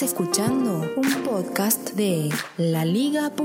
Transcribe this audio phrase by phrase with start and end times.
[0.00, 3.44] Estás escuchando un podcast de laliga.fm.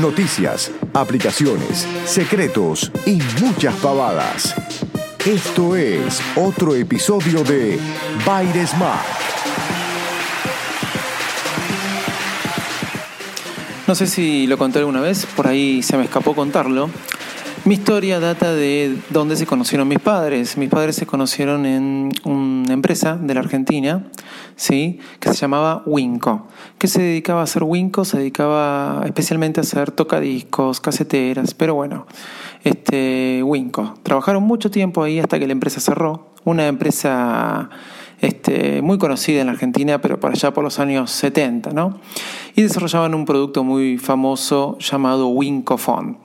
[0.00, 4.54] Noticias, aplicaciones, secretos y muchas pavadas.
[5.26, 7.78] Esto es otro episodio de
[8.24, 9.06] Baires Smart.
[13.86, 16.88] No sé si lo conté alguna vez, por ahí se me escapó contarlo.
[17.66, 20.56] Mi historia data de donde se conocieron mis padres.
[20.56, 24.04] Mis padres se conocieron en una empresa de la Argentina,
[24.54, 25.00] ¿sí?
[25.18, 26.46] que se llamaba Winco.
[26.78, 28.04] ¿Qué se dedicaba a hacer Winco?
[28.04, 32.06] Se dedicaba especialmente a hacer tocadiscos, caseteras, pero bueno,
[32.62, 33.94] este Winco.
[34.04, 36.34] Trabajaron mucho tiempo ahí hasta que la empresa cerró.
[36.44, 37.68] Una empresa
[38.20, 42.00] este, muy conocida en la Argentina, pero por allá por los años 70, ¿no?
[42.54, 46.18] Y desarrollaban un producto muy famoso llamado Wincofon.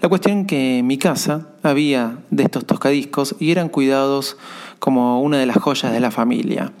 [0.00, 4.36] La cuestión que en mi casa había de estos tocadiscos y eran cuidados
[4.78, 6.72] como una de las joyas de la familia.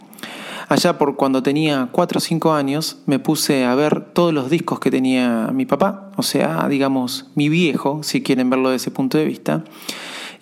[0.68, 4.80] Allá por cuando tenía 4 o 5 años me puse a ver todos los discos
[4.80, 9.18] que tenía mi papá, o sea, digamos, mi viejo, si quieren verlo desde ese punto
[9.18, 9.64] de vista.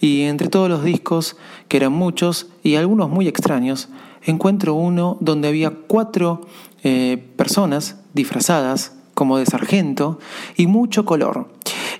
[0.00, 1.36] Y entre todos los discos,
[1.68, 3.88] que eran muchos y algunos muy extraños,
[4.22, 6.46] encuentro uno donde había cuatro
[6.82, 10.18] eh, personas disfrazadas como de sargento
[10.56, 11.48] y mucho color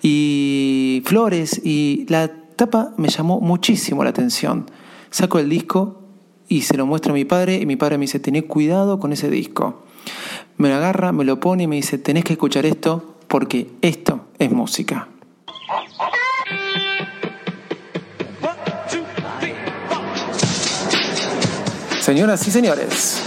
[0.03, 4.71] y flores y la tapa me llamó muchísimo la atención.
[5.11, 6.01] Saco el disco
[6.49, 9.13] y se lo muestro a mi padre y mi padre me dice, tenés cuidado con
[9.13, 9.83] ese disco.
[10.57, 14.27] Me lo agarra, me lo pone y me dice, tenés que escuchar esto porque esto
[14.39, 15.09] es música.
[22.11, 23.23] Señoras y señores,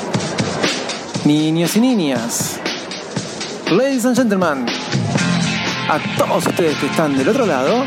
[1.24, 2.60] niños y niñas,
[3.72, 4.66] ladies and gentlemen,
[5.90, 7.86] a todos ustedes que están del otro lado,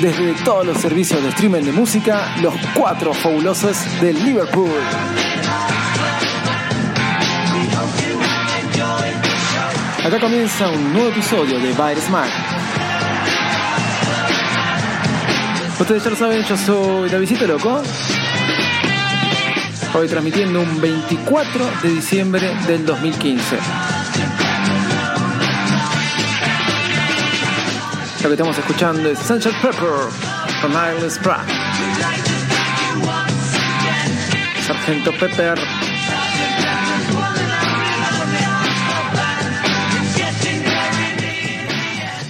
[0.00, 4.70] desde todos los servicios de streaming de música, los cuatro fabulosos de Liverpool.
[10.06, 12.30] Acá comienza un nuevo episodio de Virus Smart.
[15.78, 17.82] Ustedes ya lo saben, yo soy Davidito Loco.
[19.94, 23.56] Hoy transmitiendo un 24 de diciembre del 2015.
[28.22, 29.88] Lo que estamos escuchando es Sunshine Pepper
[30.60, 31.48] con Miles Pratt.
[34.66, 35.58] Sargento Pepper.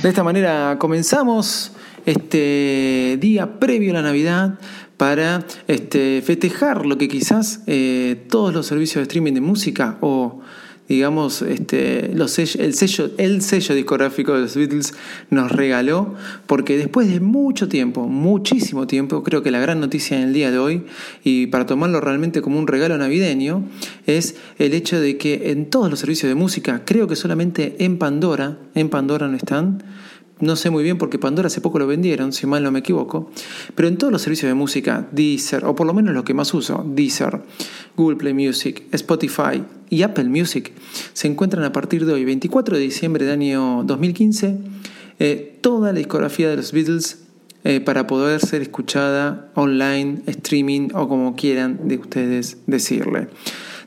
[0.03, 1.73] De esta manera comenzamos
[2.07, 4.55] este día previo a la Navidad
[4.99, 10.43] para este, festejar lo que quizás eh, todos los servicios de streaming de música o
[10.89, 14.95] digamos, este, el, sello, el sello discográfico de los Beatles
[15.29, 16.15] nos regaló,
[16.47, 20.51] porque después de mucho tiempo, muchísimo tiempo, creo que la gran noticia en el día
[20.51, 20.85] de hoy,
[21.23, 23.65] y para tomarlo realmente como un regalo navideño,
[24.07, 27.99] es el hecho de que en todos los servicios de música, creo que solamente en
[27.99, 29.83] Pandora, en Pandora no están,
[30.41, 33.31] no sé muy bien porque Pandora hace poco lo vendieron, si mal no me equivoco,
[33.75, 36.55] pero en todos los servicios de música, Deezer, o por lo menos lo que más
[36.55, 37.41] uso, Deezer,
[37.97, 40.73] Google Play Music, Spotify y Apple Music,
[41.13, 44.59] se encuentran a partir de hoy, 24 de diciembre del año 2015,
[45.19, 47.19] eh, toda la discografía de los Beatles
[47.65, 53.29] eh, para poder ser escuchada online, streaming o como quieran de ustedes decirle.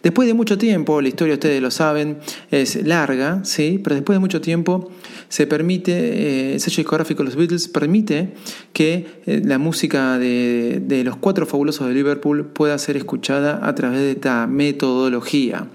[0.03, 2.17] Después de mucho tiempo, la historia ustedes lo saben,
[2.49, 3.79] es larga, ¿sí?
[3.83, 4.89] pero después de mucho tiempo
[5.29, 8.33] se permite, eh, el sello discográfico de los Beatles permite
[8.73, 13.99] que eh, la música de, los cuatro fabulosos de Liverpool pueda ser escuchada a través
[13.99, 15.67] de esta metodología.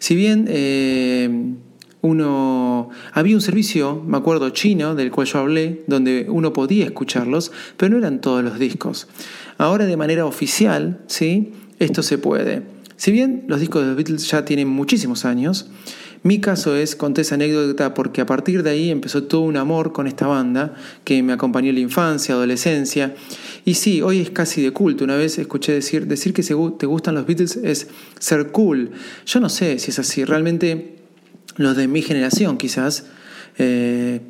[0.00, 1.54] Si bien eh,
[2.02, 7.52] uno había un servicio, me acuerdo, chino, del cual yo hablé, donde uno podía escucharlos,
[7.76, 9.06] pero no eran todos los discos.
[9.58, 11.52] Ahora de manera oficial, ¿sí?
[11.78, 12.74] Esto se puede.
[12.96, 15.68] Si bien los discos de los Beatles ya tienen muchísimos años,
[16.24, 19.92] mi caso es, conté esa anécdota porque a partir de ahí empezó todo un amor
[19.92, 20.74] con esta banda
[21.04, 23.14] que me acompañó en la infancia, adolescencia.
[23.66, 25.04] Y sí, hoy es casi de culto.
[25.04, 27.88] Una vez escuché decir, decir que te gustan los Beatles es
[28.18, 28.92] ser cool.
[29.26, 30.24] Yo no sé si es así.
[30.24, 30.96] Realmente
[31.56, 33.04] los de mi generación quizás,
[33.58, 34.20] eh,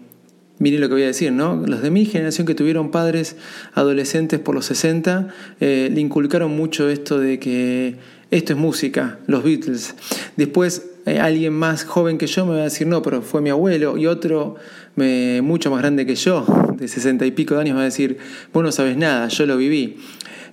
[0.58, 1.64] miren lo que voy a decir, ¿no?
[1.64, 3.36] Los de mi generación que tuvieron padres
[3.72, 5.28] adolescentes por los 60,
[5.60, 7.96] eh, le inculcaron mucho esto de que
[8.36, 9.94] esto es música, los Beatles.
[10.36, 13.50] Después eh, alguien más joven que yo me va a decir, no, pero fue mi
[13.50, 14.56] abuelo, y otro
[14.96, 16.46] mucho más grande que yo,
[16.78, 18.18] de 60 y pico de años, va a decir,
[18.52, 19.96] vos no sabes nada, yo lo viví.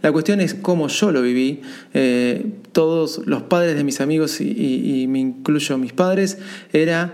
[0.01, 1.61] La cuestión es cómo yo lo viví.
[1.93, 6.37] Eh, todos los padres de mis amigos, y me incluyo mis padres,
[6.73, 7.13] era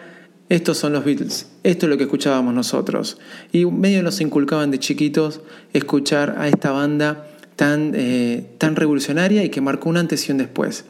[0.49, 3.17] estos son los Beatles, esto es lo que escuchábamos nosotros.
[3.51, 5.41] Y medio nos inculcaban de chiquitos
[5.73, 10.37] escuchar a esta banda tan, eh, tan revolucionaria y que marcó un antes y un
[10.37, 10.85] después.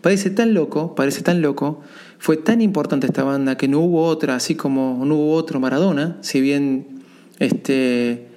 [0.00, 1.82] Parece tan loco, parece tan loco,
[2.18, 6.16] fue tan importante esta banda que no hubo otra, así como no hubo otro Maradona,
[6.22, 7.02] si bien
[7.40, 8.28] este,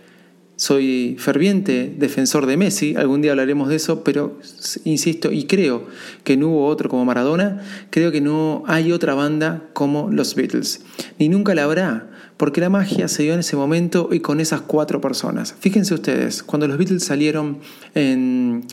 [0.55, 4.39] soy ferviente defensor de Messi, algún día hablaremos de eso, pero
[4.83, 5.85] insisto y creo
[6.23, 7.61] que no hubo otro como Maradona,
[7.91, 10.81] creo que no hay otra banda como los Beatles,
[11.19, 14.61] ni nunca la habrá, porque la magia se dio en ese momento y con esas
[14.61, 15.55] cuatro personas.
[15.59, 17.59] Fíjense ustedes, cuando los Beatles salieron
[17.93, 18.65] en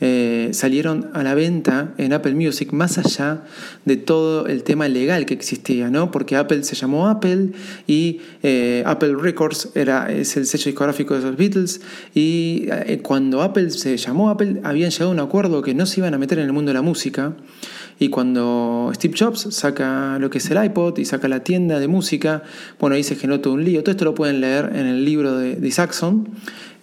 [0.00, 3.44] eh, salieron a la venta en Apple Music más allá
[3.84, 6.10] de todo el tema legal que existía, ¿no?
[6.10, 7.52] Porque Apple se llamó Apple
[7.86, 11.80] y eh, Apple Records era, es el sello discográfico de los Beatles
[12.14, 16.00] y eh, cuando Apple se llamó Apple habían llegado a un acuerdo que no se
[16.00, 17.34] iban a meter en el mundo de la música
[17.98, 21.86] y cuando Steve Jobs saca lo que es el iPod y saca la tienda de
[21.86, 22.42] música,
[22.80, 23.82] bueno, ahí se generó todo un lío.
[23.82, 26.28] Todo esto lo pueden leer en el libro de, de Saxon.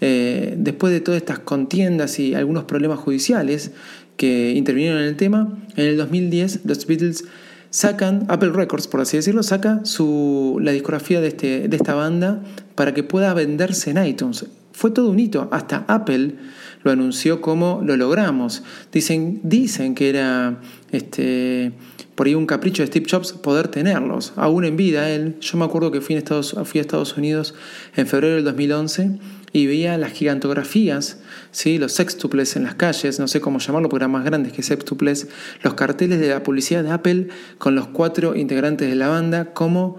[0.03, 3.71] Eh, después de todas estas contiendas y algunos problemas judiciales
[4.17, 7.23] que intervinieron en el tema, en el 2010 los Beatles
[7.69, 12.43] sacan, Apple Records por así decirlo, saca su, la discografía de, este, de esta banda
[12.73, 14.45] para que pueda venderse en iTunes.
[14.73, 16.35] Fue todo un hito, hasta Apple
[16.83, 18.63] lo anunció como lo logramos.
[18.91, 20.61] Dicen, dicen que era
[20.91, 21.73] este,
[22.15, 25.35] por ahí un capricho de Steve Jobs poder tenerlos, aún en vida él.
[25.41, 27.53] Yo me acuerdo que fui, Estados, fui a Estados Unidos
[27.95, 29.19] en febrero del 2011
[29.53, 31.17] y veía las gigantografías,
[31.51, 31.77] ¿sí?
[31.77, 35.27] los sextuples en las calles, no sé cómo llamarlo porque eran más grandes que sextuples,
[35.61, 37.27] los carteles de la publicidad de Apple
[37.57, 39.97] con los cuatro integrantes de la banda, como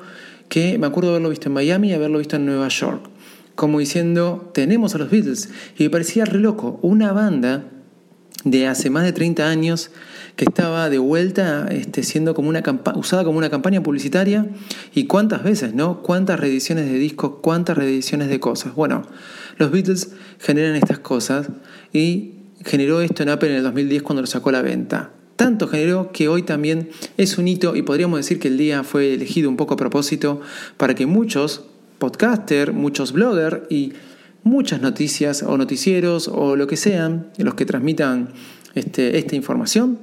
[0.49, 3.08] que me acuerdo de haberlo visto en Miami y haberlo visto en Nueva York,
[3.54, 7.64] como diciendo, tenemos a los Beatles, y me parecía re loco, una banda
[8.44, 9.90] de hace más de 30 años
[10.37, 12.62] que estaba de vuelta este, siendo como una
[12.96, 14.46] usada como una campaña publicitaria
[14.94, 16.02] y cuántas veces, ¿no?
[16.02, 18.75] Cuántas reediciones de discos, cuántas reediciones de cosas.
[18.75, 19.06] Bueno,
[19.58, 21.49] los Beatles generan estas cosas
[21.93, 22.32] y
[22.64, 25.11] generó esto en Apple en el 2010 cuando lo sacó a la venta.
[25.37, 29.14] Tanto generó que hoy también es un hito y podríamos decir que el día fue
[29.14, 30.40] elegido un poco a propósito
[30.76, 31.64] para que muchos
[31.99, 33.93] podcasters, muchos bloggers y
[34.43, 38.31] muchas noticias o noticieros o lo que sean, los que transmitan
[38.75, 39.99] este, esta información,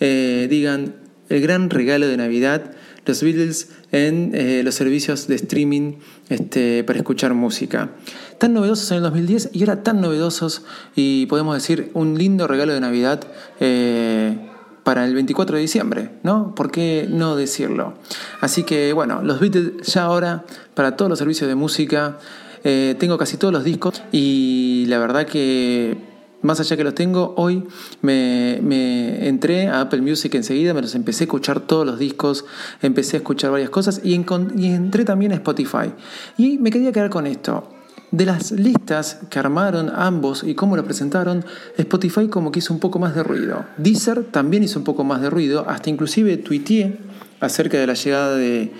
[0.00, 0.94] eh, digan
[1.28, 2.72] el gran regalo de Navidad,
[3.06, 5.94] los Beatles en eh, los servicios de streaming
[6.28, 7.90] este, para escuchar música.
[8.38, 10.62] Tan novedosos en el 2010 y ahora tan novedosos
[10.96, 13.20] y podemos decir un lindo regalo de Navidad
[13.60, 14.36] eh,
[14.84, 16.54] para el 24 de diciembre, ¿no?
[16.54, 17.94] ¿Por qué no decirlo?
[18.40, 20.44] Así que bueno, los Beatles ya ahora
[20.74, 22.18] para todos los servicios de música,
[22.64, 26.14] tengo casi todos los discos y la verdad que
[26.44, 27.64] más allá que los tengo, hoy
[28.02, 32.44] me, entré a Apple Music enseguida, me los empecé a escuchar todos los discos,
[32.82, 35.92] empecé a escuchar varias cosas y, entré también a Spotify.
[36.36, 37.70] Y me quería quedar con esto.
[38.10, 41.44] De las listas que armaron ambos y cómo lo presentaron,
[41.78, 43.64] Spotify como que hizo un poco más de ruido.
[43.78, 46.98] Deezer también hizo un poco más de ruido, hasta inclusive tuiteé
[47.40, 48.70] acerca de la llegada de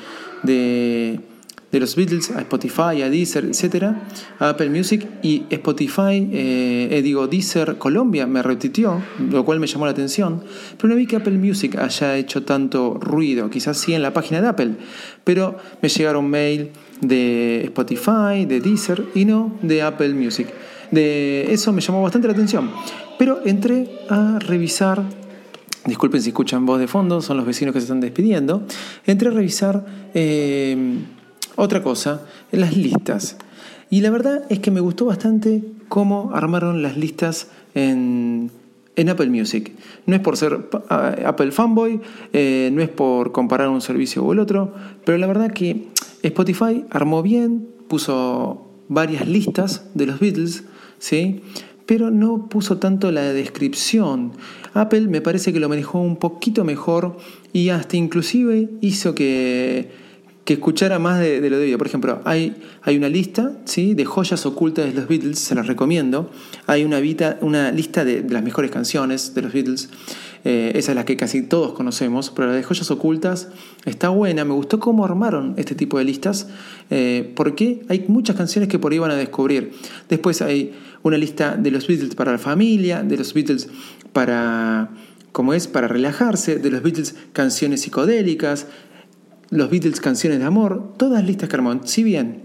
[1.81, 4.03] los Beatles a Spotify, a Deezer, etcétera,
[4.39, 9.67] a Apple Music y Spotify, eh, eh, digo Deezer Colombia me repitió, lo cual me
[9.67, 10.43] llamó la atención,
[10.77, 14.41] pero no vi que Apple Music haya hecho tanto ruido, quizás sí en la página
[14.41, 14.75] de Apple,
[15.25, 20.49] pero me llegaron mail de Spotify, de Deezer y no de Apple Music.
[20.91, 22.71] De eso me llamó bastante la atención,
[23.19, 25.03] pero entré a revisar
[25.87, 28.63] disculpen si escuchan voz de fondo, son los vecinos que se están despidiendo,
[29.05, 30.77] entré a revisar eh,
[31.57, 33.37] otra cosa, las listas.
[33.91, 38.51] Y la verdad es que me gustó bastante cómo armaron las listas en,
[39.09, 39.73] Apple Music.
[40.07, 42.01] No es por ser Apple fanboy,
[42.33, 44.73] eh, no es por comparar un servicio o el otro,
[45.05, 45.89] pero la verdad que
[46.23, 50.65] Spotify armó bien, puso varias listas de los Beatles,
[50.99, 51.43] ¿sí?
[51.87, 54.33] pero no puso tanto la descripción.
[54.73, 57.17] Apple me parece que lo manejó un poquito mejor
[57.53, 60.04] y hasta inclusive hizo que
[60.45, 61.79] que escuchara más de, lo de vida.
[61.79, 63.95] Por ejemplo, hay, hay una lista ¿sí?
[63.95, 66.31] de joyas ocultas de los Beatles, se las recomiendo.
[66.67, 67.01] Hay una,
[67.41, 69.89] una lista de, las mejores canciones de los Beatles.
[70.47, 73.49] Eh, es la que casi todos conocemos, pero la de joyas ocultas
[73.87, 74.45] está buena.
[74.45, 76.49] Me gustó cómo armaron este tipo de listas,
[76.91, 79.73] eh, porque hay muchas canciones que por ahí van a descubrir.
[80.11, 83.69] Después hay una lista de los Beatles para la familia, de los Beatles
[84.13, 84.91] para
[85.33, 88.69] como es para relajarse, de los Beatles canciones psicodélicas,
[89.51, 91.81] los Beatles canciones de amor, todas listas que armó.
[91.85, 92.43] Si bien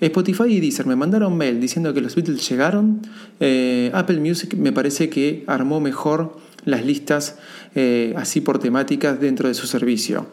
[0.00, 3.02] Spotify y Deezer me mandaron mail diciendo que los Beatles llegaron,
[3.38, 7.38] eh, Apple Music me parece que armó mejor las listas
[7.74, 10.26] eh, así por temáticas dentro de su servicio.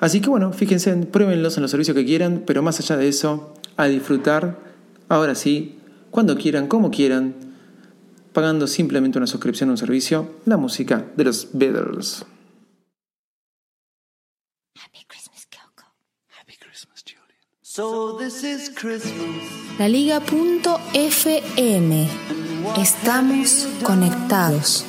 [0.00, 3.54] Así que bueno, fíjense, pruébenlos en los servicios que quieran, pero más allá de eso,
[3.78, 4.58] a disfrutar,
[5.08, 5.76] ahora sí,
[6.10, 7.34] cuando quieran, como quieran,
[8.34, 12.26] pagando simplemente una suscripción a un servicio, la música de los Beatles.
[19.78, 20.28] La Liga.fm.
[22.78, 24.86] Estamos conectados.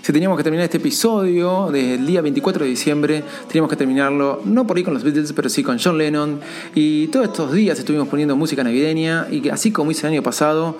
[0.00, 4.64] Si teníamos que terminar este episodio del día 24 de diciembre, teníamos que terminarlo no
[4.64, 6.40] por ahí con los Beatles, pero sí con John Lennon.
[6.76, 10.78] Y todos estos días estuvimos poniendo música navideña y así como hice el año pasado,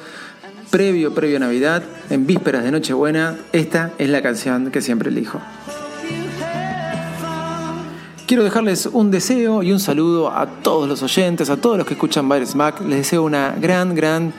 [0.70, 5.40] previo, previo a Navidad, en vísperas de Nochebuena, esta es la canción que siempre elijo.
[8.32, 11.92] Quiero dejarles un deseo y un saludo a todos los oyentes, a todos los que
[11.92, 12.80] escuchan Baires Mac.
[12.80, 14.32] Les deseo una gran, gran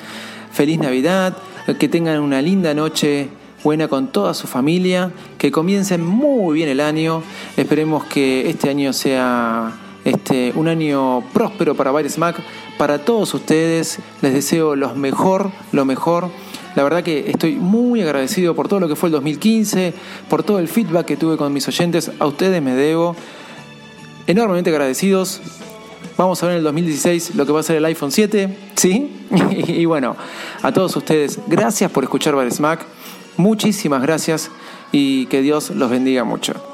[0.51, 1.38] feliz Navidad,
[1.77, 3.29] que tengan una linda noche
[3.63, 7.21] buena con toda su familia, que comiencen muy bien el año.
[7.55, 9.71] Esperemos que este año sea
[10.03, 12.38] este, un año próspero para Baires Mac
[12.79, 14.00] para todos ustedes.
[14.23, 16.31] Les deseo lo mejor, lo mejor.
[16.75, 19.93] La verdad que estoy muy agradecido por todo lo que fue el 2015,
[20.31, 22.09] por todo el feedback que tuve con mis oyentes.
[22.17, 23.15] A ustedes me debo.
[24.27, 25.41] Enormemente agradecidos.
[26.17, 29.27] Vamos a ver en el 2016 lo que va a ser el iPhone 7, ¿sí?
[29.67, 30.15] y bueno,
[30.61, 32.85] a todos ustedes, gracias por escuchar Baresmack.
[33.37, 34.51] Muchísimas gracias
[34.91, 36.72] y que Dios los bendiga mucho.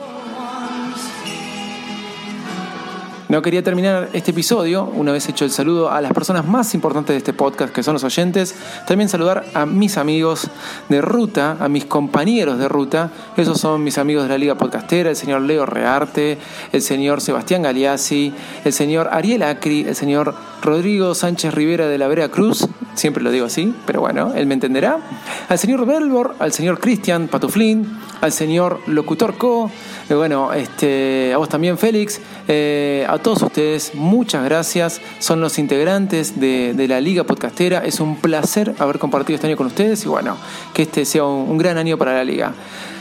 [3.30, 7.14] No quería terminar este episodio, una vez hecho el saludo a las personas más importantes
[7.14, 8.56] de este podcast, que son los oyentes,
[8.88, 10.50] también saludar a mis amigos
[10.90, 15.12] de ruta, a mis compañeros de ruta, esos son mis amigos de la Liga Podcastera,
[15.12, 16.40] el señor Leo Rearte,
[16.72, 18.34] el señor Sebastián Galeazzi,
[18.66, 20.34] el señor Ariel Acri, el señor
[20.64, 24.54] Rodrigo Sánchez Rivera de la Vera Cruz, siempre lo digo así, pero bueno, él me
[24.54, 25.00] entenderá,
[25.48, 29.72] al señor Belbor, al señor Cristian Patuflín, al señor Locutor Co,
[30.10, 35.02] eh, bueno, este, a vos también Félix, eh, a todos ustedes, muchas gracias.
[35.20, 37.86] Son los integrantes de, la Liga Podcastera.
[37.86, 40.36] Es un placer haber compartido este año con ustedes y bueno,
[40.74, 42.54] que este sea un, un gran año para la Liga.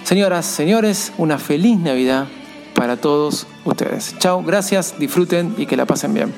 [0.04, 2.26] Señoras, señores, una feliz Navidad
[2.75, 4.14] para todos ustedes.
[4.18, 6.33] Chao, gracias, disfruten y que la pasen bien.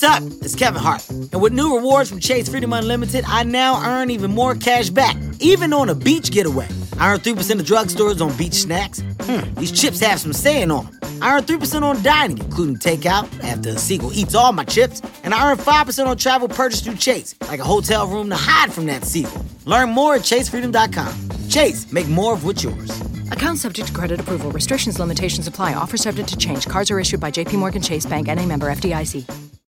[0.00, 0.32] What's up?
[0.42, 1.06] It's Kevin Hart.
[1.10, 5.14] And with new rewards from Chase Freedom Unlimited, I now earn even more cash back,
[5.40, 6.66] even on a beach getaway.
[6.98, 9.02] I earn 3% of drugstores on beach snacks.
[9.20, 10.98] Hmm, these chips have some saying on them.
[11.20, 15.02] I earn 3% on dining, including takeout, after a seagull eats all my chips.
[15.22, 18.72] And I earn 5% on travel purchased through Chase, like a hotel room to hide
[18.72, 19.44] from that seagull.
[19.66, 21.48] Learn more at chasefreedom.com.
[21.50, 23.02] Chase, make more of what's yours.
[23.32, 24.50] Account subject to credit approval.
[24.50, 25.74] Restrictions, limitations apply.
[25.74, 26.66] Offer subject to change.
[26.66, 29.49] Cards are issued by JPMorgan Chase Bank and a member FDIC.